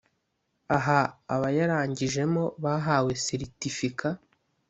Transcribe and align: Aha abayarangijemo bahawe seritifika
Aha 0.77 0.99
abayarangijemo 1.35 2.43
bahawe 2.63 3.11
seritifika 3.25 4.07